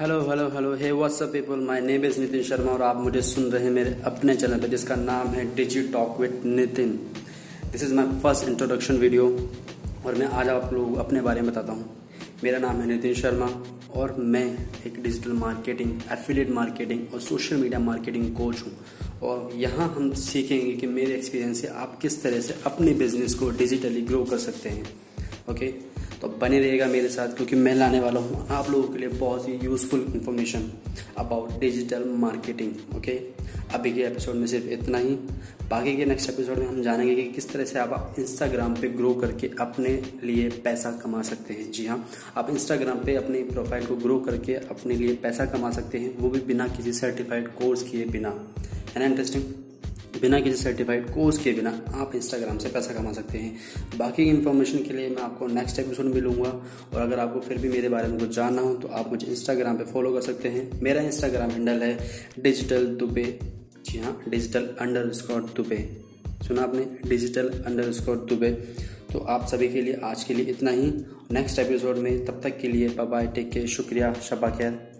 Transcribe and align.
Hello 0.00 0.14
hello 0.28 0.46
hello 0.50 0.72
hey 0.76 0.90
what's up 0.92 1.28
people 1.32 1.60
my 1.66 1.80
name 1.80 2.04
is 2.04 2.18
Nitin 2.20 2.42
Sharma 2.42 2.70
और 2.72 2.82
आप 2.82 2.96
मुझे 2.96 3.20
सुन 3.22 3.44
रहे 3.50 3.64
हैं 3.64 3.70
मेरे 3.70 3.90
अपने 4.04 4.34
चैनल 4.36 4.60
पे, 4.60 4.68
जिसका 4.68 4.94
नाम 4.96 5.28
है 5.28 5.44
Digi 5.54 5.82
Talk 5.88 6.18
with 6.20 6.42
Nitin 6.46 6.90
this 7.72 7.82
is 7.82 7.94
my 7.94 8.06
first 8.22 8.48
introduction 8.48 8.96
video 8.96 9.26
और 10.06 10.14
मैं 10.14 10.26
आज 10.26 10.48
आप 10.48 10.72
लोग 10.72 10.96
अपने 10.98 11.20
बारे 11.20 11.40
में 11.40 11.50
बताता 11.50 11.72
हूँ। 11.72 11.84
मेरा 12.44 12.58
नाम 12.58 12.80
है 12.80 12.86
नितिन 12.88 13.14
शर्मा 13.14 13.48
और 13.94 14.16
मैं 14.18 14.44
एक 14.86 15.02
डिजिटल 15.02 15.32
मार्केटिंग 15.34 15.92
एफिलिएट 16.12 16.50
मार्केटिंग 16.50 17.14
और 17.14 17.20
सोशल 17.20 17.56
मीडिया 17.56 17.80
मार्केटिंग 17.80 18.34
कोच 18.36 18.62
हूँ। 18.62 18.76
और 19.22 19.50
यहाँ 19.56 19.88
हम 19.96 20.12
सीखेंगे 20.26 20.72
कि 20.72 20.86
मेरे 20.88 21.14
एक्सपीरियंस 21.14 21.60
से 21.60 21.68
आप 21.68 21.98
किस 22.02 22.22
तरह 22.22 22.40
से 22.40 22.60
अपने 22.66 22.94
बिज़नेस 23.04 23.34
को 23.34 23.50
डिजिटली 23.58 24.02
ग्रो 24.02 24.24
कर 24.24 24.38
सकते 24.40 24.68
हैं। 24.68 24.86
ओके 25.50 25.72
तो 26.24 26.28
बने 26.40 26.58
रहेगा 26.58 26.86
मेरे 26.86 27.08
साथ, 27.08 27.28
क्योंकि 27.28 27.56
मैं 27.56 27.74
लाने 27.74 27.98
वाला 28.00 28.20
हूँ 28.20 28.46
आप 28.50 28.68
लोगों 28.70 28.88
के 28.88 28.98
लिए 28.98 29.08
बहुत 29.10 29.48
ही 29.48 29.54
useful 29.54 30.04
information 30.14 30.70
about 31.18 31.58
digital 31.60 32.04
marketing 32.18 32.96
okay 32.96 33.12
अभी 33.74 33.92
के 33.92 34.02
एपिसोड 34.02 34.34
में 34.34 34.46
सिर्फ़ 34.46 34.68
इतना 34.68 34.98
ही। 34.98 35.14
बाकी 35.70 35.96
के 35.96 36.04
नेक्स्ट 36.04 36.30
एपिसोड 36.30 36.58
में 36.58 36.66
हम 36.66 36.80
जानेंगे 36.82 37.14
कि 37.14 37.22
किस 37.32 37.52
तरह 37.52 37.64
से 37.64 37.78
आप 37.78 38.14
इंस्टाग्राम 38.18 38.74
पे 38.74 38.88
ग्रो 38.90 39.12
करके 39.14 39.50
अपने 39.60 39.88
लिए 40.24 40.48
पैसा 40.64 40.90
कमा 41.02 41.22
सकते 41.22 41.54
हैं। 41.54 41.70
जी 41.70 41.86
हाँ 41.86 41.98
आप 42.36 42.50
इंस्टाग्राम 42.50 43.04
पे 43.04 43.16
अपने 43.16 43.42
प्रोफ़ाइल 43.50 43.86
को 43.86 43.96
ग्रो 43.96 44.18
करके 44.20 44.54
अपने 44.54 44.94
लिए 44.94 45.14
पैसा 45.22 45.46
कमा 45.46 45.70
सकते 45.70 45.98
हैं, 45.98 46.16
वो 46.18 46.30
भी 46.30 46.40
बिना 46.42 46.68
किसी 46.68 46.92
सर्टिफाइड 46.94 47.48
कोर्स 47.54 47.82
किए 47.82 48.06
बिना। 48.08 48.28
है 48.94 48.98
ना 48.98 49.04
इंटरेस्टिंग 49.04 49.44
बिना 50.20 50.38
किसी 50.40 50.62
सर्टिफाइड 50.62 51.08
कोर्स 51.10 51.38
के 51.38 51.52
बिना 51.52 51.70
आप 51.94 52.14
इंस्टाग्राम 52.14 52.58
से 52.58 52.68
पैसा 52.68 52.94
कमा 52.94 53.12
सकते 53.12 53.38
हैं। 53.38 53.98
बाकी 53.98 54.22
इन्फॉर्मेशन 54.22 54.78
के 54.78 54.92
लिए 54.92 55.08
मैं 55.10 55.22
आपको 55.22 55.46
नेक्स्ट 55.46 55.78
एपिसोड 55.78 56.06
में 56.06 56.12
मिलूँगा। 56.14 56.50
और 56.94 57.00
अगर 57.00 57.18
आपको 57.18 57.40
फिर 57.40 57.58
भी 57.58 57.68
मेरे 57.68 57.88
बारे 57.88 58.08
में 58.08 58.18
कुछ 58.18 58.34
जानना 58.36 58.62
हो 58.62 58.74
तो 58.74 58.88
आप 58.90 59.10
मुझे 59.10 59.26
इंस्टाग्राम 59.26 59.78
पे 59.78 59.84
फॉलो 59.84 60.12
कर 60.12 60.20
सकते 60.20 60.48
हैं। 60.48 60.70
मेरा 60.82 61.02
इंस्टाग्राम 61.02 61.50
हैंडल 61.50 61.82
है 61.82 61.98
डिजिटल 62.40 62.86
दुबे 62.96 63.24
जी 63.86 63.98
हाँ 63.98 64.20
डिजिटल 64.28 64.68
अंडर 64.80 65.12
स्कॉट 65.12 65.54
दुबे 65.56 65.78
सुना 66.46 66.62
आपने? 66.62 66.86
डिजिटल 67.08 67.48
अंडर 67.66 67.92
स्कॉट 67.92 68.28
दुबे 68.28 68.50
तो 69.12 69.18
आप 69.20 69.46
सभी 69.46 69.68
के 69.68 69.82
लिए 69.82 70.00
आज 70.04 70.24
के 70.24 70.34
लिए 70.34 70.46
इतना 70.46 70.70
ही। 70.70 70.92
नेक्स्ट 71.32 71.58
एपिसोड 71.58 71.98
में 71.98 72.24
तब 72.24 72.40
तक 72.44 72.58
के 72.60 72.68
लिए 72.68 72.88
बाय 72.88 73.26
टेक 73.26 73.50
के 73.52 73.66
शुक्रिया 73.68 74.12
शबा 74.22 74.50
खैर। 74.50 74.93